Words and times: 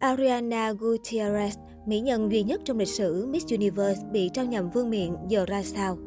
Ariana 0.00 0.72
Gutierrez, 0.72 1.50
mỹ 1.86 2.00
nhân 2.00 2.32
duy 2.32 2.42
nhất 2.42 2.60
trong 2.64 2.78
lịch 2.78 2.88
sử 2.88 3.26
Miss 3.26 3.46
Universe 3.46 4.02
bị 4.12 4.30
trao 4.34 4.44
nhầm 4.44 4.70
vương 4.70 4.90
miện 4.90 5.10
giờ 5.28 5.44
ra 5.46 5.62
sao? 5.62 5.98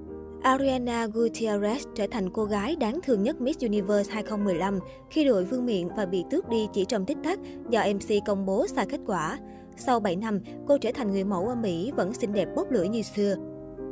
Ariana 0.42 1.08
Gutierrez 1.08 1.80
trở 1.96 2.08
thành 2.12 2.30
cô 2.30 2.46
gái 2.46 2.76
đáng 2.76 3.00
thương 3.04 3.24
nhất 3.24 3.42
Miss 3.42 3.60
Universe 3.60 4.14
2015 4.14 4.80
khi 5.10 5.26
đội 5.26 5.44
vương 5.44 5.66
miện 5.66 5.88
và 5.98 6.06
bị 6.06 6.24
tước 6.30 6.50
đi 6.50 6.68
chỉ 6.74 6.86
trong 6.86 7.06
tích 7.06 7.18
tắc 7.24 7.40
do 7.70 7.84
MC 7.94 8.26
công 8.26 8.46
bố 8.46 8.68
sai 8.68 8.86
kết 8.86 9.00
quả. 9.06 9.40
Sau 9.78 10.00
7 10.00 10.16
năm, 10.16 10.40
cô 10.68 10.78
trở 10.78 10.92
thành 10.94 11.12
người 11.12 11.24
mẫu 11.24 11.48
ở 11.48 11.56
Mỹ 11.56 11.92
vẫn 11.96 12.14
xinh 12.14 12.34
đẹp 12.34 12.48
bốc 12.56 12.72
lửa 12.72 12.84
như 12.84 13.02
xưa. 13.02 13.36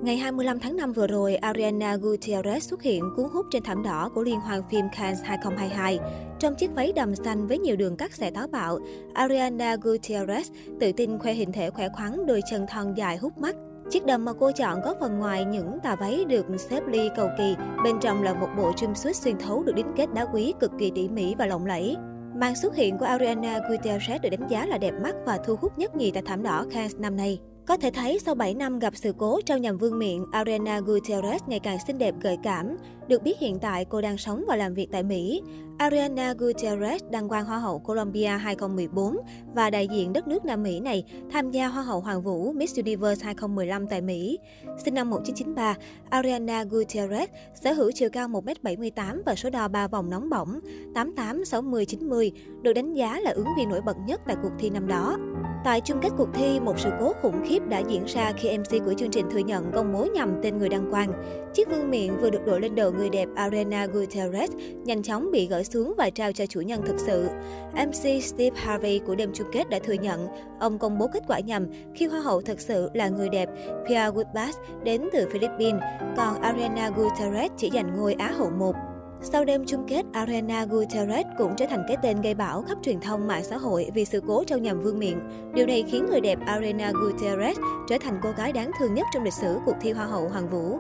Ngày 0.02 0.18
25 0.18 0.60
tháng 0.60 0.78
5 0.78 0.94
vừa 0.94 1.08
rồi, 1.08 1.36
Ariana 1.36 1.96
Gutierrez 1.96 2.60
xuất 2.60 2.82
hiện 2.82 3.04
cuốn 3.16 3.26
hút 3.34 3.46
trên 3.52 3.64
thảm 3.64 3.84
đỏ 3.84 4.10
của 4.16 4.24
Liên 4.24 4.40
hoan 4.40 4.62
phim 4.70 4.86
Cannes 4.98 5.24
2022. 5.24 6.00
Trong 6.40 6.56
chiếc 6.56 6.72
váy 6.76 6.92
đầm 6.96 7.16
xanh 7.16 7.48
với 7.48 7.58
nhiều 7.58 7.76
đường 7.76 7.98
cắt 7.98 8.14
xẻ 8.14 8.32
táo 8.32 8.48
bạo, 8.48 8.80
Ariana 9.14 9.76
Gutierrez 9.76 10.44
tự 10.80 10.92
tin 10.92 11.20
khoe 11.20 11.34
hình 11.34 11.52
thể 11.52 11.70
khỏe 11.70 11.90
khoắn, 11.90 12.26
đôi 12.26 12.42
chân 12.52 12.66
thon 12.68 12.94
dài 12.94 13.18
hút 13.18 13.38
mắt. 13.38 13.56
Chiếc 13.90 14.06
đầm 14.06 14.26
mà 14.26 14.34
cô 14.34 14.52
chọn 14.52 14.80
có 14.84 14.96
phần 15.00 15.20
ngoài 15.20 15.46
những 15.46 15.80
tà 15.84 15.96
váy 15.96 16.26
được 16.26 16.46
xếp 16.58 16.82
ly 16.88 17.10
cầu 17.16 17.30
kỳ, 17.38 17.56
bên 17.84 17.96
trong 18.02 18.24
là 18.24 18.34
một 18.34 18.50
bộ 18.58 18.72
jumpsuit 18.72 19.14
xuyên 19.14 19.38
thấu 19.38 19.64
được 19.64 19.76
đính 19.76 19.94
kết 19.98 20.14
đá 20.14 20.26
quý 20.26 20.54
cực 20.60 20.72
kỳ 20.80 20.92
tỉ 20.96 21.10
mỉ 21.10 21.36
và 21.38 21.46
lộng 21.46 21.66
lẫy. 21.66 21.96
Màn 22.36 22.56
xuất 22.56 22.76
hiện 22.76 22.98
của 22.98 23.06
Ariana 23.06 23.60
Gutierrez 23.60 24.20
được 24.22 24.30
đánh 24.30 24.48
giá 24.50 24.66
là 24.66 24.78
đẹp 24.78 24.94
mắt 25.04 25.16
và 25.26 25.40
thu 25.46 25.56
hút 25.56 25.78
nhất 25.78 25.96
nhì 25.96 26.12
tại 26.12 26.24
thảm 26.26 26.44
đỏ 26.44 26.66
Cannes 26.72 26.96
năm 26.96 27.18
nay. 27.18 27.40
Có 27.66 27.78
thể 27.78 27.92
thấy 27.92 28.20
sau 28.20 28.36
7 28.36 28.54
năm 28.54 28.80
gặp 28.80 28.96
sự 28.96 29.14
cố 29.18 29.42
trao 29.46 29.58
nhầm 29.58 29.78
vương 29.78 30.00
miện, 30.00 30.24
Ariana 30.32 30.80
Gutierrez 30.80 31.40
ngày 31.48 31.60
càng 31.60 31.78
xinh 31.88 31.98
đẹp 31.98 32.16
gợi 32.22 32.38
cảm. 32.44 32.78
Được 33.08 33.24
biết 33.24 33.40
hiện 33.40 33.60
tại 33.60 33.86
cô 33.86 34.02
đang 34.02 34.18
sống 34.18 34.44
và 34.48 34.56
làm 34.56 34.74
việc 34.74 34.88
tại 34.92 35.04
Mỹ. 35.04 35.42
Ariana 35.78 36.34
Gutierrez 36.34 37.00
đăng 37.10 37.30
quang 37.30 37.46
Hoa 37.46 37.58
hậu 37.58 37.80
Colombia 37.80 38.28
2014 38.28 39.18
và 39.56 39.70
đại 39.70 39.88
diện 39.88 40.14
đất 40.14 40.28
nước 40.28 40.46
Nam 40.46 40.64
Mỹ 40.64 40.80
này 40.80 41.04
tham 41.32 41.52
gia 41.52 41.68
Hoa 41.68 41.84
hậu 41.84 42.00
Hoàng 42.00 42.22
vũ 42.22 42.52
Miss 42.52 42.78
Universe 42.78 43.26
2015 43.26 43.88
tại 43.88 44.02
Mỹ. 44.02 44.40
Sinh 44.86 44.94
năm 44.94 45.10
1993, 45.10 45.76
Ariana 46.10 46.64
Gutierrez 46.64 47.28
sở 47.62 47.74
hữu 47.74 47.92
chiều 47.92 48.10
cao 48.10 48.28
1m78 48.28 49.22
và 49.26 49.36
số 49.36 49.50
đo 49.50 49.68
3 49.68 49.88
vòng 49.88 50.10
nóng 50.10 50.30
bỏng 50.30 50.60
88, 50.96 51.46
60, 51.46 51.86
90, 51.86 52.32
được 52.62 52.74
đánh 52.74 52.94
giá 52.94 53.20
là 53.20 53.32
ứng 53.32 53.48
viên 53.58 53.70
nổi 53.70 53.82
bật 53.82 53.98
nhất 54.08 54.22
tại 54.28 54.36
cuộc 54.44 54.52
thi 54.60 54.70
năm 54.70 54.88
đó. 54.88 55.18
Tại 55.64 55.82
chung 55.82 56.00
kết 56.02 56.10
cuộc 56.18 56.30
thi, 56.34 56.60
một 56.60 56.80
sự 56.80 56.90
cố 57.00 57.14
khủng 57.22 57.42
khiếp 57.46 57.60
đã 57.68 57.80
diễn 57.80 58.06
ra 58.06 58.32
khi 58.38 58.58
MC 58.58 58.86
của 58.86 58.94
chương 58.94 59.12
trình 59.12 59.26
thừa 59.32 59.40
nhận 59.40 59.72
công 59.72 59.94
bố 59.94 60.08
nhầm 60.14 60.40
tên 60.44 60.58
người 60.58 60.70
đăng 60.70 60.92
quang. 60.92 61.14
Chiếc 61.54 61.70
vương 61.70 61.90
miện 61.90 62.18
vừa 62.18 62.30
được 62.30 62.46
đội 62.46 62.62
lên 62.62 62.76
đầu 62.76 62.92
người 62.92 63.10
đẹp 63.10 63.30
Arena 63.36 63.86
Gutierrez 63.86 64.48
nhanh 64.84 65.04
chóng 65.04 65.32
bị 65.32 65.48
gỡ 65.48 65.64
xuống 65.64 65.94
và 65.98 66.10
trao 66.10 66.32
cho 66.32 66.46
chủ 66.46 66.62
nhân 66.62 66.82
thực 66.86 67.00
sự. 67.00 67.28
MC 67.74 68.24
Steve 68.24 68.56
Harvey 68.56 69.00
của 69.00 69.16
đêm 69.16 69.32
chung 69.34 69.48
kết 69.52 69.70
đã 69.70 69.80
thừa 69.84 69.94
nhận 69.94 70.28
ông 70.60 70.80
công 70.80 70.98
bố 70.98 71.08
kết 71.14 71.24
quả 71.28 71.40
nhầm 71.40 71.68
khi 71.96 72.06
hoa 72.06 72.20
hậu 72.20 72.42
thực 72.42 72.60
sự 72.60 72.90
là 72.94 73.10
người 73.10 73.30
đẹp 73.30 73.50
Pia 73.88 74.10
Woodbass 74.10 74.54
đến 74.84 75.10
từ 75.14 75.28
Philippines, 75.32 75.82
còn 76.18 76.42
Arena 76.42 76.90
Gutierrez 76.90 77.50
chỉ 77.58 77.70
giành 77.74 77.98
ngôi 77.98 78.14
Á 78.14 78.32
hậu 78.32 78.50
1. 78.50 78.76
Sau 79.24 79.46
đêm 79.46 79.66
chung 79.66 79.86
kết, 79.88 80.06
Arena 80.14 80.66
Gutierrez 80.66 81.24
cũng 81.38 81.56
trở 81.58 81.66
thành 81.66 81.84
cái 81.88 81.98
tên 82.02 82.22
gây 82.22 82.34
bão 82.34 82.62
khắp 82.62 82.78
truyền 82.84 83.00
thông 83.00 83.28
mạng 83.28 83.44
xã 83.44 83.58
hội 83.58 83.90
vì 83.94 84.06
sự 84.06 84.22
cố 84.28 84.44
trao 84.44 84.60
nhầm 84.60 84.82
vương 84.82 85.00
miện. 85.00 85.20
Điều 85.54 85.66
này 85.66 85.84
khiến 85.88 86.06
người 86.10 86.22
đẹp 86.22 86.40
Arena 86.46 86.92
Gutierrez 86.92 87.54
trở 87.90 87.98
thành 88.02 88.20
cô 88.24 88.32
gái 88.38 88.54
đáng 88.54 88.72
thương 88.80 88.94
nhất 88.94 89.08
trong 89.14 89.24
lịch 89.24 89.34
sử 89.34 89.58
cuộc 89.66 89.76
thi 89.82 89.92
Hoa 89.92 90.06
hậu 90.06 90.30
Hoàng 90.30 90.50
vũ. 90.50 90.80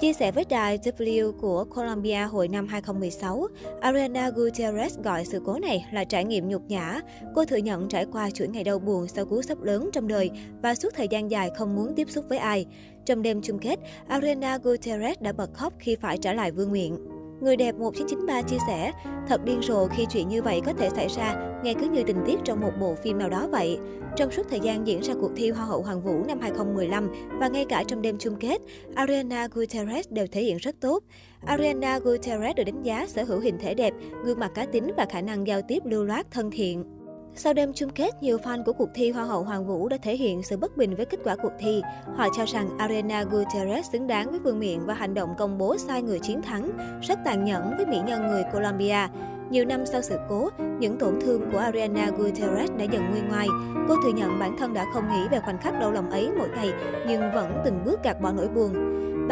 Chia 0.00 0.12
sẻ 0.12 0.32
với 0.32 0.44
đài 0.48 0.78
W 0.78 1.32
của 1.32 1.64
Colombia 1.64 2.20
hồi 2.20 2.48
năm 2.48 2.68
2016, 2.68 3.46
Ariana 3.80 4.30
Gutierrez 4.30 5.02
gọi 5.02 5.24
sự 5.24 5.42
cố 5.46 5.58
này 5.58 5.86
là 5.92 6.04
trải 6.04 6.24
nghiệm 6.24 6.48
nhục 6.48 6.62
nhã. 6.68 7.00
Cô 7.34 7.44
thừa 7.44 7.56
nhận 7.56 7.88
trải 7.88 8.06
qua 8.12 8.30
chuỗi 8.30 8.48
ngày 8.48 8.64
đau 8.64 8.78
buồn 8.78 9.08
sau 9.08 9.24
cú 9.24 9.42
sốc 9.42 9.62
lớn 9.62 9.90
trong 9.92 10.08
đời 10.08 10.30
và 10.62 10.74
suốt 10.74 10.94
thời 10.94 11.08
gian 11.08 11.30
dài 11.30 11.50
không 11.56 11.76
muốn 11.76 11.94
tiếp 11.94 12.10
xúc 12.10 12.24
với 12.28 12.38
ai. 12.38 12.66
Trong 13.04 13.22
đêm 13.22 13.42
chung 13.42 13.58
kết, 13.58 13.78
Ariana 14.08 14.58
Gutierrez 14.58 15.14
đã 15.20 15.32
bật 15.32 15.54
khóc 15.54 15.72
khi 15.78 15.96
phải 15.96 16.18
trả 16.18 16.32
lại 16.32 16.50
vương 16.50 16.72
miện. 16.72 17.11
Người 17.42 17.56
đẹp 17.56 17.74
1993 17.74 18.42
chia 18.42 18.56
sẻ, 18.66 18.92
thật 19.28 19.44
điên 19.44 19.60
rồ 19.62 19.86
khi 19.86 20.06
chuyện 20.06 20.28
như 20.28 20.42
vậy 20.42 20.60
có 20.66 20.72
thể 20.72 20.88
xảy 20.90 21.08
ra, 21.08 21.34
nghe 21.64 21.74
cứ 21.74 21.88
như 21.88 22.02
tình 22.02 22.16
tiết 22.26 22.36
trong 22.44 22.60
một 22.60 22.70
bộ 22.80 22.94
phim 22.94 23.18
nào 23.18 23.28
đó 23.28 23.48
vậy. 23.50 23.78
Trong 24.16 24.30
suốt 24.30 24.42
thời 24.50 24.60
gian 24.60 24.86
diễn 24.86 25.00
ra 25.00 25.14
cuộc 25.20 25.30
thi 25.36 25.50
Hoa 25.50 25.64
hậu 25.64 25.82
Hoàng 25.82 26.02
vũ 26.02 26.24
năm 26.28 26.38
2015 26.40 27.10
và 27.40 27.48
ngay 27.48 27.64
cả 27.68 27.84
trong 27.88 28.02
đêm 28.02 28.16
chung 28.18 28.36
kết, 28.40 28.58
Ariana 28.94 29.46
Gutierrez 29.46 30.02
đều 30.10 30.26
thể 30.26 30.42
hiện 30.42 30.56
rất 30.56 30.80
tốt. 30.80 31.04
Ariana 31.46 31.98
Gutierrez 31.98 32.54
được 32.54 32.64
đánh 32.64 32.82
giá 32.82 33.06
sở 33.06 33.24
hữu 33.24 33.40
hình 33.40 33.58
thể 33.58 33.74
đẹp, 33.74 33.94
gương 34.24 34.38
mặt 34.38 34.50
cá 34.54 34.66
tính 34.66 34.90
và 34.96 35.06
khả 35.10 35.20
năng 35.20 35.46
giao 35.46 35.62
tiếp 35.62 35.82
lưu 35.84 36.04
loát 36.04 36.30
thân 36.30 36.50
thiện. 36.50 37.01
Sau 37.34 37.52
đêm 37.52 37.72
chung 37.74 37.90
kết, 37.90 38.22
nhiều 38.22 38.38
fan 38.38 38.64
của 38.64 38.72
cuộc 38.72 38.88
thi 38.94 39.10
Hoa 39.10 39.24
hậu 39.24 39.42
Hoàng 39.42 39.66
vũ 39.66 39.88
đã 39.88 39.96
thể 40.02 40.16
hiện 40.16 40.42
sự 40.42 40.56
bất 40.56 40.76
bình 40.76 40.94
với 40.96 41.06
kết 41.06 41.20
quả 41.24 41.36
cuộc 41.36 41.52
thi. 41.58 41.82
Họ 42.16 42.28
cho 42.36 42.44
rằng 42.44 42.78
Arena 42.78 43.24
Gutierrez 43.24 43.82
xứng 43.92 44.06
đáng 44.06 44.30
với 44.30 44.40
vương 44.40 44.58
miện 44.58 44.86
và 44.86 44.94
hành 44.94 45.14
động 45.14 45.34
công 45.38 45.58
bố 45.58 45.76
sai 45.78 46.02
người 46.02 46.18
chiến 46.18 46.42
thắng, 46.42 46.70
rất 47.02 47.18
tàn 47.24 47.44
nhẫn 47.44 47.76
với 47.76 47.86
mỹ 47.86 47.98
nhân 48.06 48.26
người 48.26 48.42
Colombia. 48.52 49.08
Nhiều 49.50 49.64
năm 49.64 49.86
sau 49.86 50.02
sự 50.02 50.18
cố, 50.28 50.48
những 50.78 50.98
tổn 50.98 51.20
thương 51.20 51.50
của 51.52 51.58
Ariana 51.58 52.10
Gutierrez 52.18 52.76
đã 52.76 52.84
dần 52.84 53.02
nguôi 53.10 53.20
ngoai. 53.20 53.46
Cô 53.88 53.94
thừa 54.04 54.12
nhận 54.12 54.38
bản 54.38 54.56
thân 54.58 54.74
đã 54.74 54.86
không 54.94 55.04
nghĩ 55.08 55.28
về 55.30 55.40
khoảnh 55.40 55.58
khắc 55.58 55.80
đau 55.80 55.92
lòng 55.92 56.10
ấy 56.10 56.30
mỗi 56.38 56.48
ngày, 56.48 56.72
nhưng 57.06 57.20
vẫn 57.34 57.62
từng 57.64 57.84
bước 57.84 58.02
gạt 58.02 58.20
bỏ 58.20 58.32
nỗi 58.32 58.48
buồn. 58.48 58.72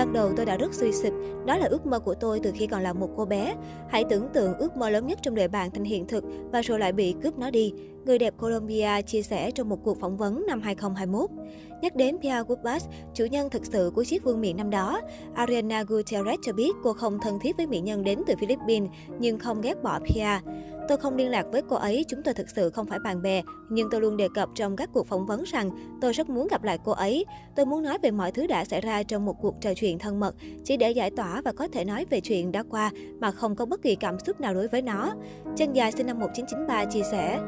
Ban 0.01 0.13
đầu 0.13 0.33
tôi 0.37 0.47
đã 0.47 0.57
rất 0.57 0.75
suy 0.75 0.93
sụp, 0.93 1.13
đó 1.47 1.57
là 1.57 1.67
ước 1.67 1.87
mơ 1.87 1.99
của 1.99 2.15
tôi 2.15 2.41
từ 2.43 2.53
khi 2.55 2.67
còn 2.67 2.83
là 2.83 2.93
một 2.93 3.09
cô 3.17 3.25
bé. 3.25 3.57
Hãy 3.89 4.05
tưởng 4.11 4.29
tượng 4.33 4.55
ước 4.59 4.77
mơ 4.77 4.91
lớn 4.91 5.07
nhất 5.07 5.19
trong 5.23 5.35
đời 5.35 5.49
bạn 5.49 5.71
thành 5.71 5.85
hiện 5.85 6.07
thực 6.07 6.25
và 6.53 6.61
rồi 6.61 6.79
lại 6.79 6.93
bị 6.93 7.15
cướp 7.23 7.39
nó 7.39 7.51
đi. 7.51 7.75
Người 8.05 8.19
đẹp 8.19 8.35
Colombia 8.39 9.03
chia 9.03 9.23
sẻ 9.23 9.51
trong 9.51 9.69
một 9.69 9.79
cuộc 9.85 10.01
phỏng 10.01 10.17
vấn 10.17 10.47
năm 10.47 10.61
2021. 10.61 11.31
Nhắc 11.83 11.97
đến 11.97 12.19
Pia 12.23 12.43
Woodbass, 12.43 12.81
chủ 13.15 13.25
nhân 13.25 13.51
thực 13.51 13.67
sự 13.67 13.93
của 13.95 14.05
chiếc 14.05 14.25
vương 14.25 14.41
miện 14.41 14.57
năm 14.57 14.71
đó, 14.71 15.01
Ariana 15.35 15.83
Gutierrez 15.83 16.37
cho 16.43 16.53
biết 16.53 16.71
cô 16.83 16.93
không 16.93 17.19
thân 17.23 17.39
thiết 17.41 17.57
với 17.57 17.67
mỹ 17.67 17.81
nhân 17.81 18.05
đến 18.05 18.23
từ 18.27 18.35
Philippines 18.41 18.91
nhưng 19.19 19.39
không 19.39 19.61
ghét 19.61 19.83
bỏ 19.83 19.99
Pia. 19.99 20.41
Tôi 20.89 20.99
không 20.99 21.17
liên 21.17 21.31
lạc 21.31 21.47
với 21.53 21.63
cô 21.69 21.77
ấy, 21.77 22.05
chúng 22.09 22.23
tôi 22.23 22.35
thực 22.35 22.51
sự 22.51 22.71
không 22.71 22.87
phải 22.87 22.99
bạn 22.99 23.23
bè, 23.23 23.43
nhưng 23.71 23.89
tôi 23.91 24.01
luôn 24.01 24.17
đề 24.17 24.29
cập 24.35 24.49
trong 24.55 24.77
các 24.77 24.91
cuộc 24.93 25.07
phỏng 25.07 25.27
vấn 25.27 25.45
rằng 25.45 25.71
tôi 26.01 26.13
rất 26.13 26.29
muốn 26.29 26.49
gặp 26.49 26.63
lại 26.63 26.79
cô 26.85 26.93
ấy. 26.93 27.25
Tôi 27.57 27.67
muốn 27.67 27.83
nói 27.83 27.99
về 28.03 28.11
mọi 28.11 28.33
thứ 28.33 28.47
đã 28.47 28.65
xảy 28.65 28.81
ra 28.81 29.03
trong 29.03 29.25
một 29.25 29.35
cuộc 29.41 29.55
trò 29.61 29.75
chuyện 29.75 29.99
thân 29.99 30.21
mật, 30.21 30.35
chỉ 30.65 30.77
để 30.77 30.91
giải 30.91 31.11
tỏa 31.11 31.43
và 31.45 31.53
có 31.53 31.69
thể 31.69 31.85
nói 31.85 32.07
về 32.11 32.21
chuyện 32.21 32.53
đã 32.53 32.63
qua 32.71 32.91
mà 33.21 33.31
không 33.31 33.57
có 33.57 33.67
bất 33.67 33.83
kỳ 33.83 33.95
cảm 33.95 34.19
xúc 34.27 34.41
nào 34.41 34.55
đối 34.55 34.69
với 34.69 34.83
nó. 34.83 35.15
Chân 35.57 35.73
dài 35.73 35.93
sinh 35.93 36.07
năm 36.07 36.19
1993 36.19 36.85
chia 36.85 37.03
sẻ. 37.11 37.41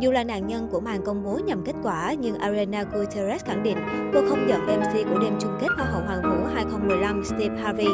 Dù 0.00 0.10
là 0.10 0.24
nạn 0.24 0.46
nhân 0.46 0.68
của 0.70 0.80
màn 0.80 1.02
công 1.04 1.24
bố 1.24 1.38
nhầm 1.46 1.62
kết 1.64 1.74
quả, 1.82 2.14
nhưng 2.18 2.38
Ariana 2.38 2.82
Gutierrez 2.82 3.38
khẳng 3.44 3.62
định 3.62 3.78
cô 4.14 4.20
không 4.28 4.48
giận 4.48 4.60
MC 4.66 5.10
của 5.10 5.18
đêm 5.18 5.38
chung 5.40 5.58
kết 5.60 5.66
Hoa 5.76 5.86
hậu 5.86 6.02
Hoàng 6.02 6.22
vũ 6.22 6.46
2015 6.54 7.24
Steve 7.24 7.56
Harvey. 7.62 7.88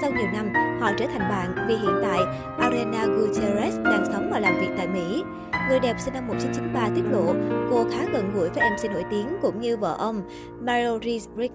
Sau 0.00 0.10
nhiều 0.10 0.26
năm, 0.32 0.52
họ 0.80 0.92
trở 0.98 1.06
thành 1.06 1.28
bạn 1.30 1.66
vì 1.68 1.76
hiện 1.76 1.94
tại 2.02 2.18
Ariana 2.58 3.06
Gutierrez 3.06 3.82
đang 3.82 4.04
sống 4.12 4.30
và 4.32 4.38
làm 4.40 4.60
việc 4.60 4.68
tại 4.76 4.88
Mỹ. 4.88 5.22
Người 5.68 5.80
đẹp 5.80 5.96
sinh 5.98 6.14
năm 6.14 6.26
1993 6.26 6.88
tiết 6.94 7.02
lộ 7.10 7.34
cô 7.70 7.84
khá 7.90 8.04
gần 8.12 8.32
gũi 8.34 8.48
với 8.48 8.70
MC 8.70 8.90
nổi 8.90 9.04
tiếng 9.10 9.26
cũng 9.42 9.60
như 9.60 9.76
vợ 9.76 9.96
ông 9.98 10.22
Mario 10.60 10.98
Rick. 11.36 11.54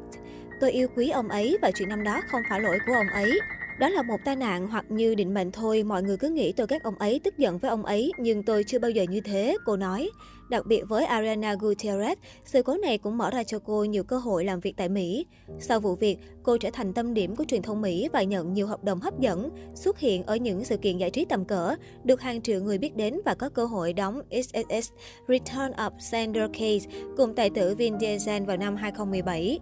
Tôi 0.62 0.72
yêu 0.72 0.88
quý 0.96 1.10
ông 1.10 1.28
ấy 1.28 1.58
và 1.62 1.72
chuyện 1.76 1.90
năm 1.90 2.04
đó 2.04 2.22
không 2.32 2.42
phải 2.50 2.60
lỗi 2.60 2.78
của 2.88 2.94
ông 2.94 3.08
ấy. 3.14 3.32
Đó 3.80 3.90
là 3.90 4.02
một 4.02 4.18
tai 4.26 4.36
nạn 4.36 4.68
hoặc 4.68 4.86
như 4.90 5.16
định 5.16 5.34
mệnh 5.34 5.52
thôi, 5.52 5.84
mọi 5.84 6.04
người 6.04 6.18
cứ 6.18 6.30
nghĩ 6.30 6.52
tôi 6.52 6.68
ghét 6.70 6.84
ông 6.84 6.96
ấy, 6.96 7.20
tức 7.24 7.38
giận 7.38 7.58
với 7.58 7.70
ông 7.70 7.86
ấy, 7.86 8.12
nhưng 8.18 8.44
tôi 8.44 8.64
chưa 8.64 8.80
bao 8.80 8.92
giờ 8.92 9.06
như 9.10 9.22
thế, 9.22 9.58
cô 9.66 9.76
nói. 9.76 10.10
Đặc 10.50 10.66
biệt 10.66 10.84
với 10.88 11.06
Ariana 11.06 11.56
Gutierrez, 11.56 12.16
sự 12.46 12.64
cố 12.64 12.78
này 12.78 12.98
cũng 12.98 13.18
mở 13.18 13.32
ra 13.32 13.44
cho 13.44 13.60
cô 13.60 13.84
nhiều 13.84 14.04
cơ 14.04 14.18
hội 14.18 14.46
làm 14.46 14.60
việc 14.60 14.74
tại 14.78 14.90
Mỹ. 14.90 15.26
Sau 15.60 15.80
vụ 15.80 15.96
việc, 15.96 16.18
cô 16.44 16.58
trở 16.58 16.70
thành 16.74 16.94
tâm 16.94 17.14
điểm 17.14 17.36
của 17.36 17.44
truyền 17.48 17.62
thông 17.62 17.82
Mỹ 17.82 18.10
và 18.14 18.24
nhận 18.24 18.54
nhiều 18.54 18.68
hợp 18.68 18.84
đồng 18.84 19.00
hấp 19.00 19.20
dẫn, 19.20 19.50
xuất 19.76 20.00
hiện 20.00 20.24
ở 20.24 20.36
những 20.36 20.64
sự 20.64 20.78
kiện 20.78 20.98
giải 20.98 21.10
trí 21.10 21.26
tầm 21.26 21.46
cỡ, 21.46 21.76
được 22.04 22.22
hàng 22.22 22.42
triệu 22.42 22.62
người 22.62 22.78
biết 22.78 22.96
đến 22.96 23.20
và 23.26 23.36
có 23.36 23.50
cơ 23.50 23.66
hội 23.66 23.94
đóng 23.94 24.22
XXX 24.32 24.92
Return 25.28 25.72
of 25.72 25.92
Sandra 26.00 26.48
Case 26.48 26.90
cùng 27.18 27.36
tài 27.36 27.50
tử 27.50 27.76
Vin 27.76 28.00
Diesel 28.00 28.44
vào 28.44 28.58
năm 28.58 28.76
2017. 28.76 29.60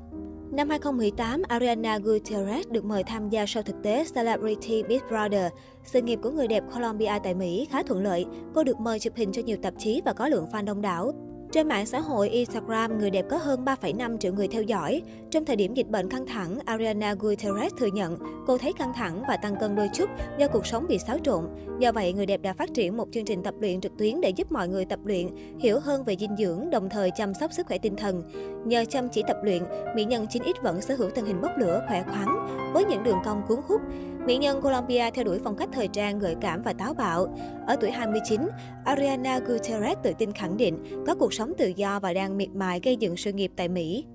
Năm 0.51 0.69
2018, 0.69 1.41
Ariana 1.47 1.97
Gutierrez 1.97 2.63
được 2.71 2.85
mời 2.85 3.03
tham 3.03 3.29
gia 3.29 3.45
show 3.45 3.61
thực 3.61 3.75
tế 3.83 4.05
Celebrity 4.15 4.83
Big 4.83 4.99
Brother. 5.09 5.51
Sự 5.83 6.01
nghiệp 6.01 6.19
của 6.23 6.31
người 6.31 6.47
đẹp 6.47 6.63
Colombia 6.73 7.19
tại 7.23 7.33
Mỹ 7.33 7.67
khá 7.71 7.83
thuận 7.83 8.03
lợi. 8.03 8.25
Cô 8.53 8.63
được 8.63 8.79
mời 8.79 8.99
chụp 8.99 9.13
hình 9.15 9.31
cho 9.31 9.41
nhiều 9.41 9.57
tạp 9.61 9.73
chí 9.77 10.01
và 10.05 10.13
có 10.13 10.27
lượng 10.27 10.45
fan 10.51 10.65
đông 10.65 10.81
đảo. 10.81 11.13
Trên 11.51 11.67
mạng 11.67 11.85
xã 11.85 11.99
hội 11.99 12.29
Instagram, 12.29 12.99
người 12.99 13.09
đẹp 13.09 13.25
có 13.29 13.37
hơn 13.37 13.65
3,5 13.65 14.17
triệu 14.17 14.33
người 14.33 14.47
theo 14.47 14.61
dõi. 14.61 15.01
Trong 15.31 15.45
thời 15.45 15.55
điểm 15.55 15.73
dịch 15.73 15.87
bệnh 15.87 16.09
căng 16.09 16.25
thẳng, 16.25 16.59
Ariana 16.65 17.13
Gutierrez 17.13 17.69
thừa 17.77 17.89
nhận 17.93 18.17
cô 18.47 18.57
thấy 18.57 18.73
căng 18.73 18.93
thẳng 18.93 19.23
và 19.27 19.37
tăng 19.37 19.55
cân 19.59 19.75
đôi 19.75 19.89
chút 19.93 20.09
do 20.39 20.47
cuộc 20.47 20.65
sống 20.65 20.85
bị 20.89 20.97
xáo 21.07 21.17
trộn. 21.23 21.45
Do 21.79 21.91
vậy, 21.91 22.13
người 22.13 22.25
đẹp 22.25 22.41
đã 22.41 22.53
phát 22.53 22.73
triển 22.73 22.97
một 22.97 23.07
chương 23.11 23.25
trình 23.25 23.43
tập 23.43 23.53
luyện 23.59 23.81
trực 23.81 23.97
tuyến 23.97 24.21
để 24.21 24.29
giúp 24.29 24.51
mọi 24.51 24.67
người 24.67 24.85
tập 24.85 24.99
luyện, 25.05 25.27
hiểu 25.59 25.79
hơn 25.79 26.03
về 26.03 26.15
dinh 26.19 26.35
dưỡng, 26.37 26.69
đồng 26.69 26.89
thời 26.89 27.11
chăm 27.17 27.33
sóc 27.33 27.53
sức 27.53 27.67
khỏe 27.67 27.77
tinh 27.77 27.95
thần. 27.95 28.23
Nhờ 28.65 28.85
chăm 28.89 29.09
chỉ 29.09 29.23
tập 29.27 29.37
luyện, 29.43 29.63
mỹ 29.95 30.05
nhân 30.05 30.25
9X 30.25 30.53
vẫn 30.61 30.81
sở 30.81 30.95
hữu 30.95 31.09
thân 31.09 31.25
hình 31.25 31.41
bốc 31.41 31.51
lửa, 31.59 31.81
khỏe 31.87 32.03
khoắn, 32.03 32.27
với 32.73 32.85
những 32.85 33.03
đường 33.03 33.19
cong 33.25 33.41
cuốn 33.47 33.59
hút. 33.67 33.81
Mỹ 34.25 34.37
nhân 34.37 34.61
Colombia 34.61 35.09
theo 35.13 35.25
đuổi 35.25 35.39
phong 35.43 35.55
cách 35.55 35.69
thời 35.71 35.87
trang 35.87 36.19
gợi 36.19 36.35
cảm 36.41 36.61
và 36.61 36.73
táo 36.73 36.93
bạo. 36.93 37.37
Ở 37.67 37.75
tuổi 37.75 37.91
29, 37.91 38.49
Ariana 38.85 39.39
Gutierrez 39.39 39.95
tự 40.03 40.13
tin 40.17 40.31
khẳng 40.31 40.57
định 40.57 41.03
có 41.07 41.15
cuộc 41.15 41.33
sống 41.33 41.53
tự 41.57 41.67
do 41.67 41.99
và 41.99 42.13
đang 42.13 42.37
miệt 42.37 42.49
mài 42.49 42.79
gây 42.83 42.95
dựng 42.95 43.17
sự 43.17 43.31
nghiệp 43.31 43.51
tại 43.55 43.67
Mỹ. 43.67 44.05